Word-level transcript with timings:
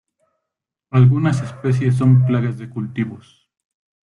Algunas 0.89 1.41
especies 1.43 1.93
son 1.95 2.25
plagas 2.25 2.57
de 2.57 2.67
cultivos. 2.71 3.47